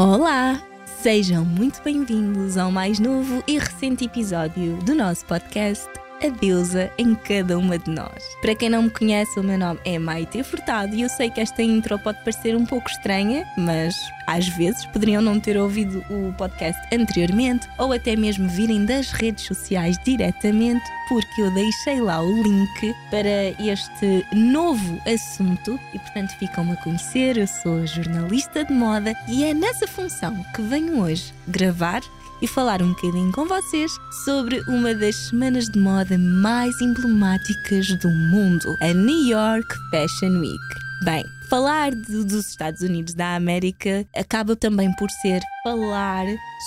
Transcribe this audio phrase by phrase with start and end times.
[0.00, 0.62] Olá!
[1.02, 5.88] Sejam muito bem-vindos ao mais novo e recente episódio do nosso podcast
[6.22, 8.22] A Deusa em Cada Uma de Nós.
[8.40, 11.40] Para quem não me conhece, o meu nome é Maite Furtado e eu sei que
[11.40, 13.92] esta intro pode parecer um pouco estranha, mas
[14.28, 19.46] às vezes poderiam não ter ouvido o podcast anteriormente ou até mesmo virem das redes
[19.46, 26.72] sociais diretamente, porque eu deixei lá o link para este novo assunto e, portanto, ficam-me
[26.72, 27.38] a conhecer.
[27.38, 32.02] Eu sou jornalista de moda e é nessa função que venho hoje gravar
[32.42, 33.90] e falar um bocadinho com vocês
[34.24, 40.87] sobre uma das semanas de moda mais emblemáticas do mundo, a New York Fashion Week.
[41.02, 46.26] Bem, falar de, dos Estados Unidos da América acaba também por ser falar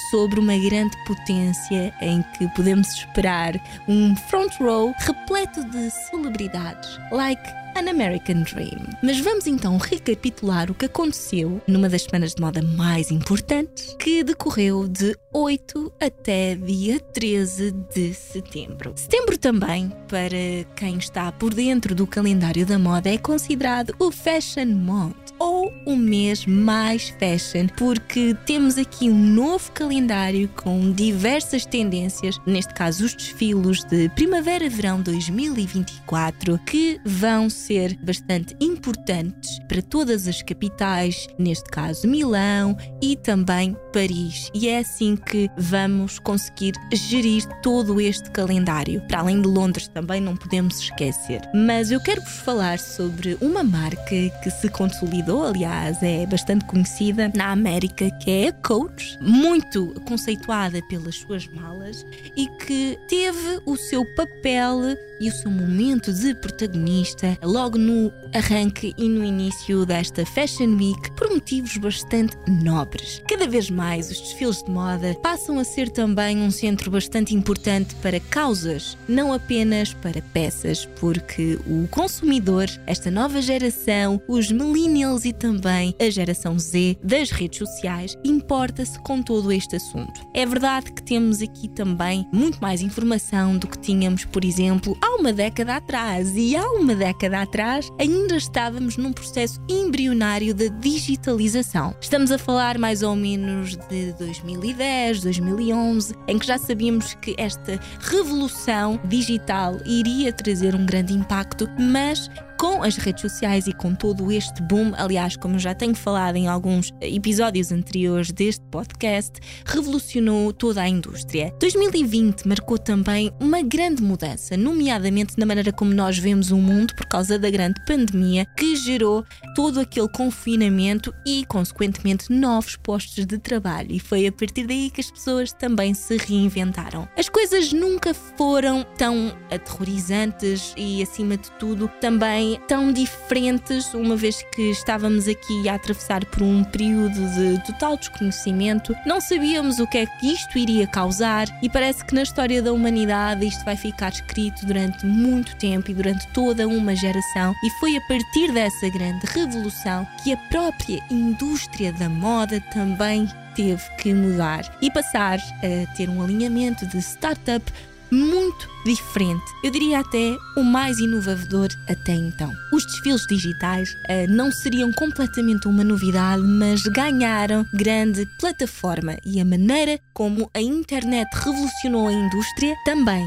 [0.09, 3.53] sobre uma grande potência em que podemos esperar
[3.89, 8.81] um front row repleto de celebridades, like An American Dream.
[9.03, 14.23] Mas vamos então recapitular o que aconteceu numa das semanas de moda mais importantes, que
[14.23, 18.94] decorreu de 8 até dia 13 de setembro.
[18.95, 24.67] Setembro também, para quem está por dentro do calendário da moda, é considerado o Fashion
[24.67, 32.39] Month ou o mês mais fashion, porque temos aqui um novo calendário com diversas tendências,
[32.45, 40.42] neste caso os desfilos de Primavera-Verão 2024, que vão ser bastante importantes para todas as
[40.42, 44.50] capitais, neste caso Milão e também Paris.
[44.53, 49.02] E é assim que vamos conseguir gerir todo este calendário.
[49.08, 51.42] Para além de Londres também não podemos esquecer.
[51.53, 54.02] Mas eu quero vos falar sobre uma marca
[54.44, 60.81] que se consolidou, aliás, é bastante conhecida na América, que é a Coach, muito conceituada
[60.88, 67.38] pelas suas malas e que teve o seu papel e o seu momento de protagonista
[67.52, 73.21] logo no arranque e no início desta Fashion Week por motivos bastante nobres.
[73.27, 77.94] Cada vez mais os desfiles de moda passam a ser também um centro bastante importante
[77.95, 85.34] para causas, não apenas para peças, porque o consumidor, esta nova geração, os millennials e
[85.34, 90.25] também a geração Z das redes sociais, importa-se com todo este assunto.
[90.34, 95.17] É verdade que temos aqui também muito mais informação do que tínhamos, por exemplo, há
[95.17, 101.96] uma década atrás, e há uma década atrás ainda estávamos num processo embrionário da digitalização.
[102.00, 107.79] Estamos a falar mais ou menos de 2010, 2011, em que já sabíamos que esta
[108.00, 112.29] revolução digital iria trazer um grande impacto, mas
[112.61, 116.47] com as redes sociais e com todo este boom, aliás, como já tenho falado em
[116.47, 121.51] alguns episódios anteriores deste podcast, revolucionou toda a indústria.
[121.59, 127.07] 2020 marcou também uma grande mudança, nomeadamente na maneira como nós vemos o mundo por
[127.07, 133.91] causa da grande pandemia que gerou todo aquele confinamento e, consequentemente, novos postos de trabalho.
[133.91, 137.09] E foi a partir daí que as pessoas também se reinventaram.
[137.17, 144.44] As coisas nunca foram tão aterrorizantes e, acima de tudo, também tão diferentes, uma vez
[144.53, 150.00] que estávamos aqui a atravessar por um período de total desconhecimento, não sabíamos o que
[150.00, 154.11] é que isto iria causar e parece que na história da humanidade isto vai ficar
[154.11, 159.25] escrito durante muito tempo e durante toda uma geração, e foi a partir dessa grande
[159.28, 166.09] revolução que a própria indústria da moda também teve que mudar e passar a ter
[166.09, 167.63] um alinhamento de startup
[168.11, 169.44] muito diferente.
[169.63, 172.51] Eu diria até o mais inovador até então.
[172.73, 179.45] Os desfiles digitais uh, não seriam completamente uma novidade, mas ganharam grande plataforma e a
[179.45, 183.25] maneira como a internet revolucionou a indústria também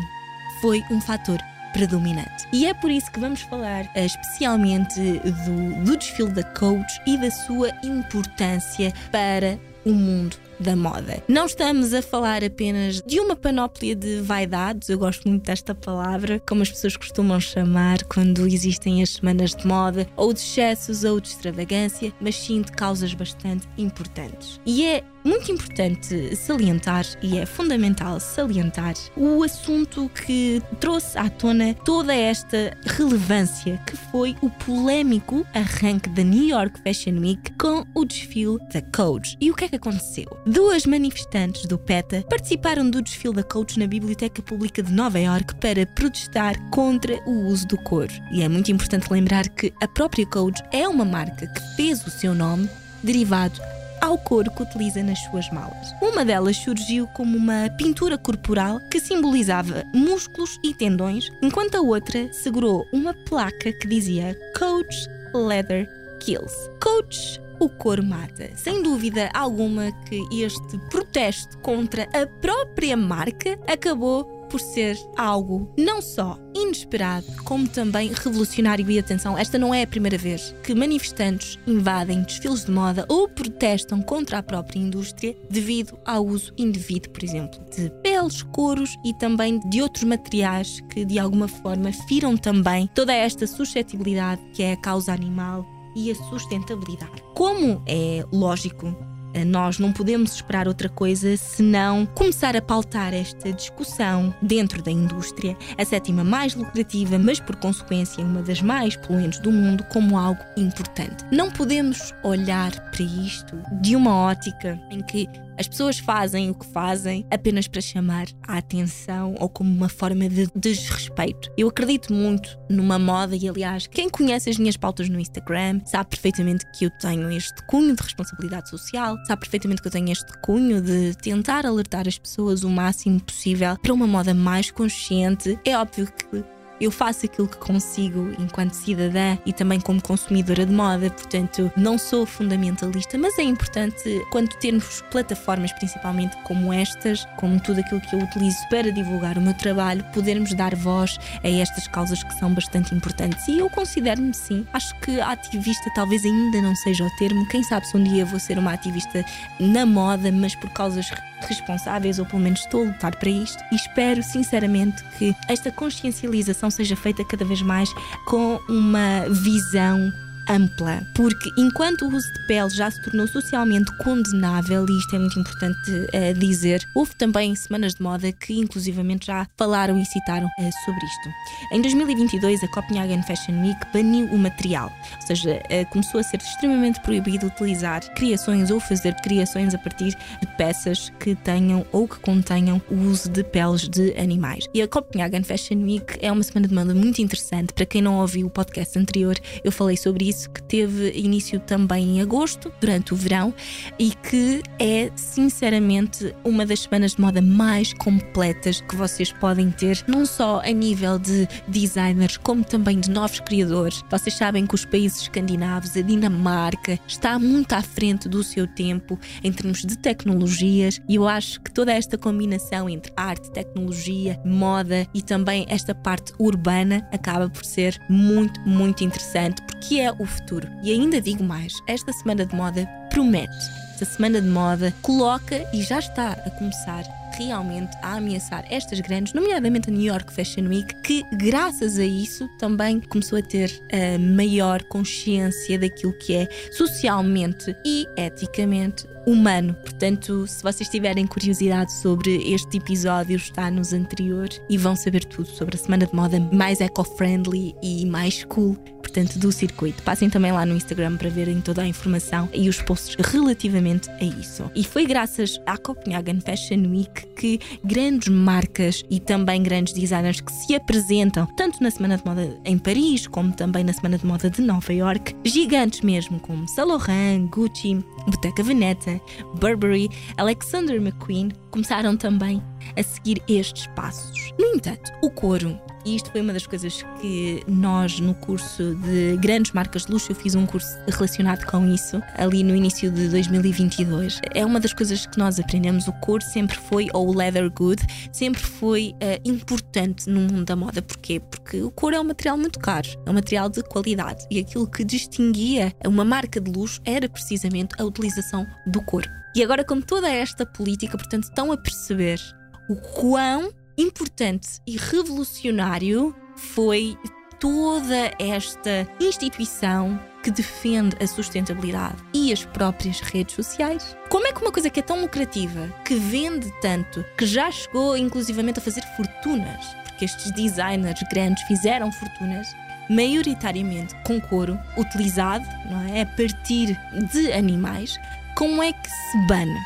[0.61, 1.39] foi um fator
[1.73, 2.47] predominante.
[2.53, 7.17] E é por isso que vamos falar uh, especialmente do, do desfile da Coach e
[7.17, 11.23] da sua importância para o mundo da moda.
[11.29, 16.41] Não estamos a falar apenas de uma panóplia de vaidades, eu gosto muito desta palavra,
[16.47, 21.21] como as pessoas costumam chamar quando existem as semanas de moda, ou de excessos ou
[21.21, 24.61] de extravagância, mas sim de causas bastante importantes.
[24.65, 31.73] E é muito importante salientar e é fundamental salientar o assunto que trouxe à tona
[31.73, 38.05] toda esta relevância que foi o polémico arranque da New York Fashion Week com o
[38.05, 39.37] desfile da Coach.
[39.41, 40.27] E o que é que aconteceu?
[40.47, 45.55] Duas manifestantes do PETA participaram do desfile da Coach na Biblioteca Pública de Nova York
[45.57, 48.13] para protestar contra o uso do couro.
[48.31, 52.11] E é muito importante lembrar que a própria Coach é uma marca que fez o
[52.11, 52.69] seu nome
[53.03, 53.61] derivado
[54.05, 55.95] ao couro que utiliza nas suas malas.
[56.01, 62.33] Uma delas surgiu como uma pintura corporal que simbolizava músculos e tendões, enquanto a outra
[62.33, 65.89] segurou uma placa que dizia Coach Leather
[66.21, 66.55] Kills.
[66.83, 68.51] Coach o couro mata.
[68.57, 76.01] Sem dúvida alguma que este protesto contra a própria marca acabou por ser algo não
[76.01, 78.89] só inesperado, como também revolucionário.
[78.89, 83.29] E atenção, esta não é a primeira vez que manifestantes invadem desfiles de moda ou
[83.29, 89.13] protestam contra a própria indústria devido ao uso indevido, por exemplo, de peles, couros e
[89.13, 94.75] também de outros materiais que de alguma forma firam também toda esta suscetibilidade que é
[94.75, 95.67] a causa animal
[95.97, 97.25] e a sustentabilidade.
[97.35, 98.97] Como é lógico,
[99.43, 105.57] nós não podemos esperar outra coisa senão começar a pautar esta discussão dentro da indústria,
[105.79, 110.43] a sétima mais lucrativa, mas por consequência uma das mais poluentes do mundo, como algo
[110.57, 111.25] importante.
[111.33, 115.27] Não podemos olhar para isto de uma ótica em que
[115.59, 120.29] as pessoas fazem o que fazem apenas para chamar a atenção ou como uma forma
[120.29, 121.51] de desrespeito.
[121.57, 126.11] Eu acredito muito numa moda e, aliás, quem conhece as minhas pautas no Instagram sabe
[126.11, 130.33] perfeitamente que eu tenho este cunho de responsabilidade social, sabe perfeitamente que eu tenho este
[130.41, 135.59] cunho de tentar alertar as pessoas o máximo possível para uma moda mais consciente.
[135.65, 140.73] É óbvio que eu faço aquilo que consigo enquanto cidadã e também como consumidora de
[140.73, 147.61] moda, portanto, não sou fundamentalista, mas é importante quando temos plataformas, principalmente como estas, como
[147.61, 151.87] tudo aquilo que eu utilizo para divulgar o meu trabalho, podermos dar voz a estas
[151.89, 153.47] causas que são bastante importantes.
[153.49, 157.87] E eu considero-me sim, acho que ativista talvez ainda não seja o termo, quem sabe
[157.87, 159.25] se um dia vou ser uma ativista
[159.59, 161.11] na moda, mas por causas
[161.41, 166.64] responsáveis, ou pelo menos estou a lutar para isto, e espero sinceramente que esta consciencialização
[166.71, 167.95] seja feita cada vez mais
[168.25, 170.13] com uma visão
[170.49, 175.19] ampla, porque enquanto o uso de pele já se tornou socialmente condenável, e isto é
[175.19, 180.47] muito importante uh, dizer, houve também semanas de moda que inclusivamente já falaram e citaram
[180.47, 181.31] uh, sobre isto.
[181.73, 186.39] Em 2022, a Copenhagen Fashion Week baniu o material, ou seja, uh, começou a ser
[186.39, 192.19] extremamente proibido utilizar criações ou fazer criações a partir de peças que tenham ou que
[192.21, 194.67] contenham o uso de peles de animais.
[194.75, 197.73] E a Copenhagen Fashion Week é uma semana de moda muito interessante.
[197.73, 202.17] Para quem não ouviu o podcast anterior, eu falei sobre isso que teve início também
[202.17, 203.55] em agosto, durante o verão,
[203.99, 210.05] e que é sinceramente uma das semanas de moda mais completas que vocês podem ter,
[210.07, 214.03] não só a nível de designers, como também de novos criadores.
[214.11, 219.19] Vocês sabem que os países escandinavos, a Dinamarca, está muito à frente do seu tempo
[219.43, 225.07] em termos de tecnologias, e eu acho que toda esta combinação entre arte, tecnologia, moda
[225.15, 230.27] e também esta parte urbana acaba por ser muito, muito interessante, porque é o o
[230.27, 230.69] futuro.
[230.83, 233.85] E ainda digo mais: esta semana de moda promete.
[233.93, 237.05] Esta semana de moda coloca e já está a começar
[237.39, 242.49] realmente a ameaçar estas grandes, nomeadamente a New York Fashion Week, que graças a isso
[242.59, 249.75] também começou a ter a maior consciência daquilo que é socialmente e eticamente humano.
[249.75, 255.49] Portanto, se vocês tiverem curiosidade sobre este episódio, está nos anteriores e vão saber tudo
[255.49, 258.77] sobre a semana de moda mais eco-friendly e mais cool,
[259.15, 260.03] portanto, do circuito.
[260.03, 264.25] Passem também lá no Instagram para verem toda a informação e os posts relativamente a
[264.25, 264.69] isso.
[264.75, 270.51] E foi graças à Copenhagen Fashion Week que grandes marcas e também grandes designers que
[270.51, 274.51] se apresentam tanto na semana de moda em Paris como também na semana de moda
[274.51, 279.21] de Nova York, gigantes mesmo como Saint Laurent, Gucci, Bottega Veneta,
[279.61, 282.61] Burberry, Alexander McQueen começaram também
[282.99, 284.53] a seguir estes passos.
[284.59, 289.37] No entanto, o couro e isto foi uma das coisas que nós, no curso de
[289.39, 293.29] grandes marcas de luxo, eu fiz um curso relacionado com isso, ali no início de
[293.29, 294.41] 2022.
[294.53, 296.07] É uma das coisas que nós aprendemos.
[296.07, 300.77] O couro sempre foi, ou o leather good, sempre foi uh, importante no mundo da
[300.77, 301.01] moda.
[301.01, 301.41] Porquê?
[301.41, 304.47] Porque o couro é um material muito caro, é um material de qualidade.
[304.51, 309.29] E aquilo que distinguia uma marca de luxo era precisamente a utilização do couro.
[309.57, 312.41] E agora, com toda esta política, portanto, estão a perceber
[312.89, 317.17] o quão importante e revolucionário foi
[317.59, 324.17] toda esta instituição que defende a sustentabilidade e as próprias redes sociais.
[324.29, 328.17] Como é que uma coisa que é tão lucrativa, que vende tanto, que já chegou
[328.17, 332.67] inclusivamente a fazer fortunas, porque estes designers grandes fizeram fortunas,
[333.09, 336.99] maioritariamente com couro utilizado, não é, a partir
[337.33, 338.19] de animais,
[338.55, 339.81] como é que se bana?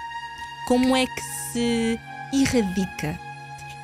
[0.66, 1.22] Como é que
[1.52, 2.00] se
[2.32, 3.27] erradica?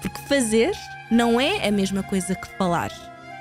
[0.05, 0.73] Porque fazer
[1.11, 2.93] não é a mesma coisa que falar.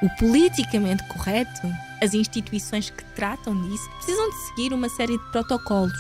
[0.02, 1.62] O politicamente correto,
[2.02, 5.94] as instituições que tratam disso, precisam de seguir uma série de protocolos.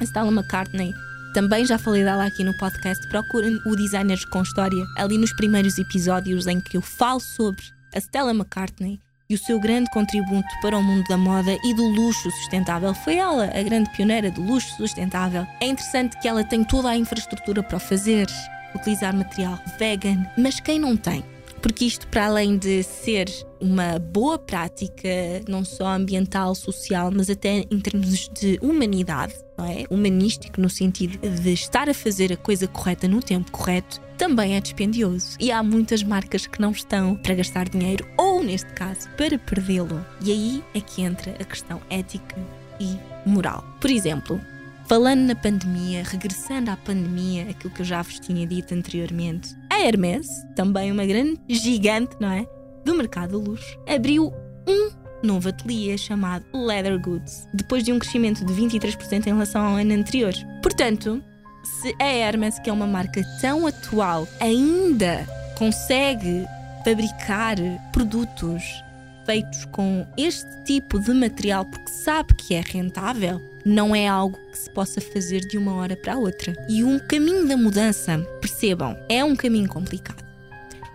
[0.00, 0.92] A Stella McCartney
[1.32, 3.08] também já falei dela aqui no podcast.
[3.08, 7.62] Procurem o Designers com História ali nos primeiros episódios em que eu falo sobre
[7.94, 8.98] a Stella McCartney
[9.30, 12.92] e o seu grande contributo para o mundo da moda e do luxo sustentável.
[12.92, 15.46] Foi ela a grande pioneira do luxo sustentável.
[15.60, 18.26] É interessante que ela tem toda a infraestrutura para o fazer,
[18.74, 21.24] utilizar material vegan, mas quem não tem?
[21.62, 25.08] Porque isto, para além de ser uma boa prática,
[25.48, 29.84] não só ambiental, social, mas até em termos de humanidade, não é?
[29.88, 34.60] Humanístico, no sentido de estar a fazer a coisa correta no tempo correto, também é
[34.60, 35.36] dispendioso.
[35.38, 40.04] E há muitas marcas que não estão para gastar dinheiro, ou neste caso, para perdê-lo.
[40.20, 42.36] E aí é que entra a questão ética
[42.80, 43.64] e moral.
[43.80, 44.40] Por exemplo,
[44.86, 49.80] Falando na pandemia, regressando à pandemia, aquilo que eu já vos tinha dito anteriormente, a
[49.80, 52.46] Hermes, também uma grande gigante, não é?
[52.84, 54.32] Do mercado de luxo, abriu
[54.66, 54.90] um
[55.22, 59.94] novo ateliê chamado Leather Goods, depois de um crescimento de 23% em relação ao ano
[59.94, 60.34] anterior.
[60.62, 61.22] Portanto,
[61.64, 66.44] se a Hermes, que é uma marca tão atual, ainda consegue
[66.84, 67.56] fabricar
[67.92, 68.82] produtos
[69.24, 74.58] feitos com este tipo de material porque sabe que é rentável, não é algo que
[74.58, 76.52] se possa fazer de uma hora para a outra.
[76.68, 80.22] E um caminho da mudança, percebam, é um caminho complicado.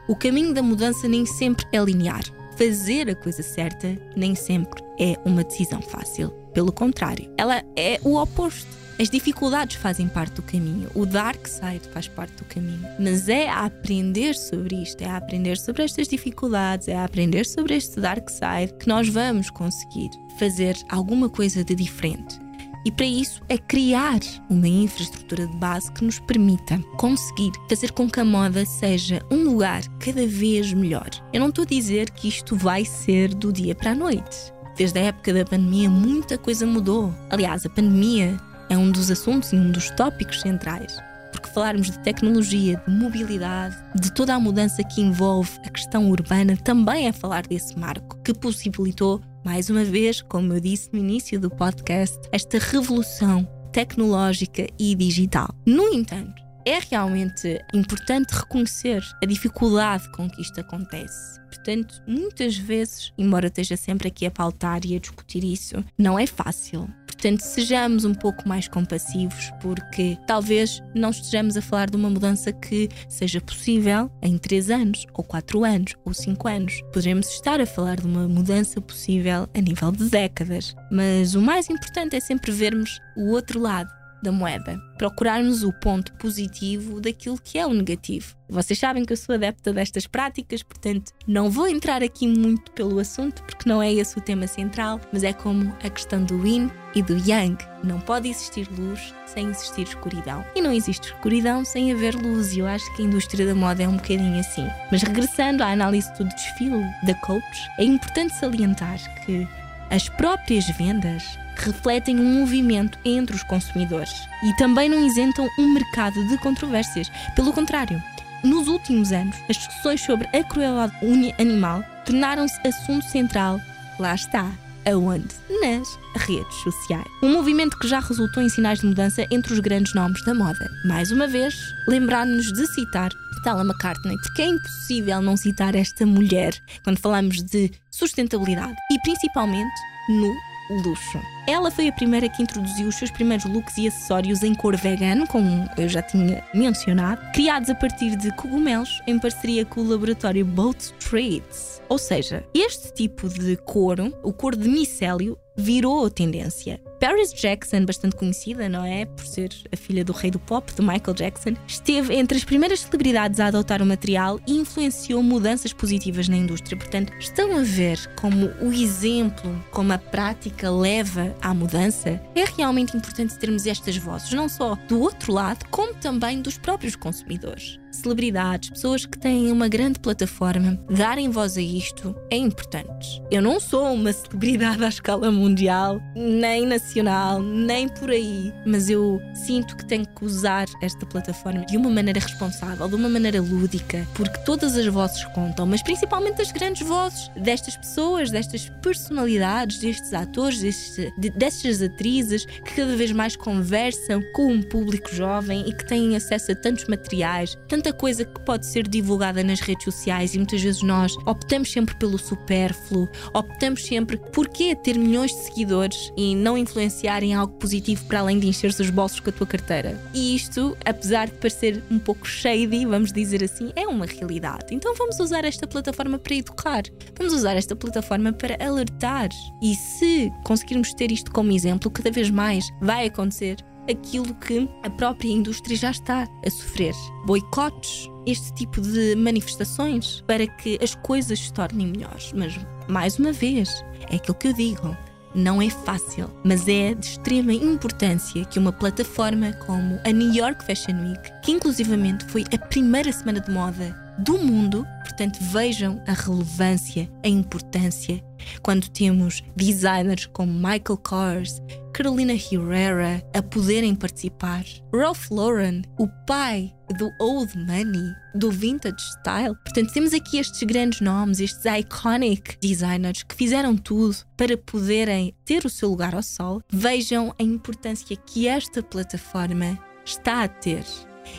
[0.08, 2.24] O caminho da mudança nem sempre é linear.
[2.58, 6.30] Fazer a coisa certa nem sempre é uma decisão fácil.
[6.54, 8.87] Pelo contrário, ela é o oposto.
[9.00, 12.84] As dificuldades fazem parte do caminho, o dark side faz parte do caminho.
[13.00, 17.46] Mas é a aprender sobre isto, é a aprender sobre estas dificuldades, é a aprender
[17.46, 22.40] sobre este dark side que nós vamos conseguir fazer alguma coisa de diferente.
[22.84, 28.10] E para isso é criar uma infraestrutura de base que nos permita conseguir fazer com
[28.10, 31.10] que a moda seja um lugar cada vez melhor.
[31.32, 34.54] Eu não estou a dizer que isto vai ser do dia para a noite.
[34.76, 37.14] Desde a época da pandemia, muita coisa mudou.
[37.30, 38.40] Aliás, a pandemia
[38.70, 40.98] é um dos assuntos e um dos tópicos centrais.
[41.32, 46.58] Porque falarmos de tecnologia, de mobilidade, de toda a mudança que envolve a questão urbana,
[46.58, 51.40] também é falar desse marco que possibilitou, mais uma vez, como eu disse no início
[51.40, 55.54] do podcast, esta revolução tecnológica e digital.
[55.66, 61.40] No entanto, é realmente importante reconhecer a dificuldade com que isto acontece.
[61.48, 66.28] Portanto, muitas vezes, embora esteja sempre aqui a pautar e a discutir isso, não é
[66.28, 66.90] fácil.
[67.18, 72.54] Portanto, sejamos um pouco mais compassivos, porque talvez não estejamos a falar de uma mudança
[72.54, 76.82] que seja possível em 3 anos, ou 4 anos, ou 5 anos.
[76.94, 80.76] Poderemos estar a falar de uma mudança possível a nível de décadas.
[80.92, 86.14] Mas o mais importante é sempre vermos o outro lado da moeda, procurarmos o ponto
[86.14, 88.36] positivo daquilo que é o negativo.
[88.50, 92.98] Vocês sabem que eu sou adepta destas práticas, portanto, não vou entrar aqui muito pelo
[93.00, 96.72] assunto porque não é esse o tema central, mas é como a questão do yin
[96.96, 97.58] e do yang.
[97.84, 100.44] Não pode existir luz sem existir escuridão.
[100.56, 103.84] E não existe escuridão sem haver luz, e eu acho que a indústria da moda
[103.84, 104.68] é um bocadinho assim.
[104.92, 109.48] Mas regressando à análise do desfile da Coach, é importante salientar que
[109.90, 111.24] as próprias vendas
[111.60, 117.12] refletem um movimento entre os consumidores e também não isentam um mercado de controvérsias.
[117.36, 118.02] Pelo contrário,
[118.44, 120.96] nos últimos anos, as discussões sobre a crueldade
[121.40, 123.60] animal tornaram-se assunto central.
[124.00, 124.50] Lá está,
[124.90, 125.28] aonde?
[125.62, 127.08] Nas redes sociais.
[127.22, 130.70] Um movimento que já resultou em sinais de mudança entre os grandes nomes da moda.
[130.86, 131.56] Mais uma vez,
[131.88, 137.72] lembrar-nos de citar Stella McCartney, porque é impossível não citar esta mulher quando falamos de
[137.92, 139.76] sustentabilidade e principalmente
[140.10, 140.34] no
[140.70, 141.20] luxo.
[141.48, 145.26] Ela foi a primeira que introduziu os seus primeiros looks e acessórios em cor vegano,
[145.28, 150.46] como eu já tinha mencionado, criados a partir de cogumelos em parceria com o laboratório
[150.46, 151.82] Boat Trades.
[151.90, 156.80] Ou seja, este tipo de couro, o couro de micélio, virou tendência.
[157.00, 159.06] Paris Jackson, bastante conhecida, não é?
[159.06, 162.82] Por ser a filha do rei do pop, de Michael Jackson, esteve entre as primeiras
[162.82, 166.78] celebridades a adotar o material e influenciou mudanças positivas na indústria.
[166.78, 172.22] Portanto, estão a ver como o exemplo, como a prática leva à mudança?
[172.36, 176.96] É realmente importante termos estas vozes, não só do outro lado, como também dos próprios
[176.96, 183.22] consumidores celebridades, pessoas que têm uma grande plataforma, darem voz a isto é importante.
[183.32, 189.22] Eu não sou uma celebridade à escala mundial, nem nacional, nem por aí, mas eu
[189.34, 194.08] sinto que tenho que usar esta plataforma de uma maneira responsável, de uma maneira lúdica,
[194.14, 200.14] porque todas as vozes contam, mas principalmente as grandes vozes destas pessoas, destas personalidades, destes
[200.14, 205.86] atores, destes, destas atrizes que cada vez mais conversam com um público jovem e que
[205.86, 210.36] têm acesso a tantos materiais, tanta tanta coisa que pode ser divulgada nas redes sociais
[210.36, 216.12] e muitas vezes nós optamos sempre pelo supérfluo, optamos sempre por ter milhões de seguidores
[216.18, 219.48] e não influenciar em algo positivo para além de encher os bolsos com a tua
[219.48, 219.98] carteira.
[220.14, 224.74] E isto, apesar de parecer um pouco shady, vamos dizer assim, é uma realidade.
[224.76, 226.84] Então vamos usar esta plataforma para educar,
[227.18, 229.30] vamos usar esta plataforma para alertar.
[229.62, 233.58] E se conseguirmos ter isto como exemplo, cada vez mais vai acontecer
[233.90, 236.94] aquilo que a própria indústria já está a sofrer.
[237.26, 242.32] Boicotes, este tipo de manifestações para que as coisas se tornem melhores.
[242.34, 243.70] Mas, mais uma vez,
[244.10, 244.96] é aquilo que eu digo.
[245.36, 250.66] Não é fácil, mas é de extrema importância que uma plataforma como a New York
[250.66, 256.14] Fashion Week, que inclusivamente foi a primeira semana de moda do mundo, portanto vejam a
[256.14, 258.24] relevância, a importância
[258.62, 261.62] quando temos designers como Michael Kors,
[261.94, 264.64] Carolina Herrera a poderem participar,
[264.94, 269.56] Ralph Lauren, o pai do old money, do vintage style.
[269.64, 275.66] Portanto, temos aqui estes grandes nomes, estes iconic designers que fizeram tudo para poderem ter
[275.66, 276.62] o seu lugar ao sol.
[276.72, 280.86] Vejam a importância que esta plataforma está a ter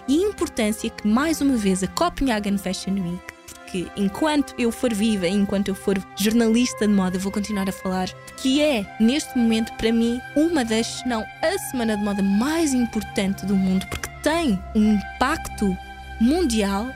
[0.08, 3.37] e a importância que, mais uma vez, a Copenhagen Fashion Week
[3.68, 8.08] porque enquanto eu for viva, enquanto eu for jornalista de moda, vou continuar a falar
[8.38, 12.72] que é, neste momento, para mim, uma das, se não a semana de moda mais
[12.72, 15.76] importante do mundo, porque tem um impacto
[16.18, 16.86] mundial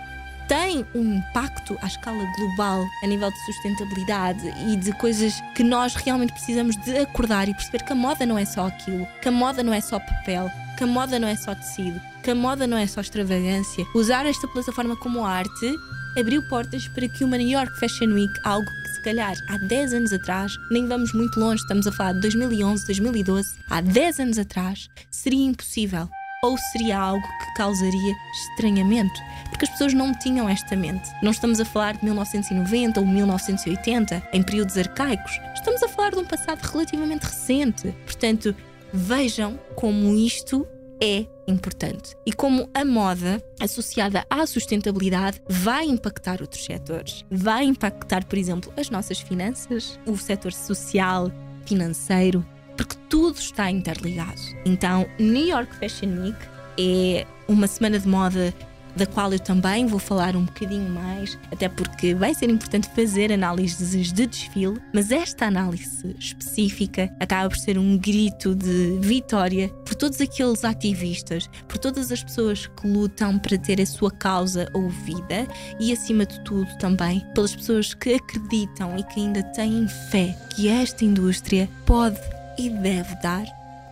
[0.48, 5.94] tem um impacto à escala global a nível de sustentabilidade e de coisas que nós
[5.94, 9.32] realmente precisamos de acordar e perceber que a moda não é só aquilo, que a
[9.32, 12.66] moda não é só papel, que a moda não é só tecido, que a moda
[12.66, 13.86] não é só extravagância.
[13.94, 15.74] Usar esta plataforma como arte
[16.18, 19.94] abriu portas para que uma New York Fashion Week, algo que se calhar há 10
[19.94, 24.38] anos atrás, nem vamos muito longe, estamos a falar de 2011, 2012, há 10 anos
[24.38, 26.08] atrás, seria impossível.
[26.44, 28.14] Ou seria algo que causaria
[28.50, 29.14] estranhamento,
[29.48, 31.08] porque as pessoas não tinham esta mente.
[31.22, 35.38] Não estamos a falar de 1990 ou 1980, em períodos arcaicos.
[35.54, 37.94] Estamos a falar de um passado relativamente recente.
[38.04, 38.56] Portanto,
[38.92, 40.66] vejam como isto
[41.00, 47.24] é importante e como a moda associada à sustentabilidade vai impactar outros setores.
[47.30, 51.30] Vai impactar, por exemplo, as nossas finanças, o setor social,
[51.66, 52.44] financeiro,
[52.76, 54.40] porque tudo está interligado.
[54.64, 56.38] Então, New York Fashion Week
[56.78, 58.54] é uma semana de moda
[58.96, 63.32] da qual eu também vou falar um bocadinho mais, até porque vai ser importante fazer
[63.32, 69.94] análises de desfile, mas esta análise específica acaba por ser um grito de vitória por
[69.94, 75.46] todos aqueles ativistas, por todas as pessoas que lutam para ter a sua causa ouvida
[75.78, 80.68] e, acima de tudo, também pelas pessoas que acreditam e que ainda têm fé que
[80.68, 82.20] esta indústria pode
[82.58, 83.44] e deve dar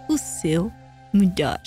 [0.08, 0.72] o seu
[1.12, 1.60] melhor.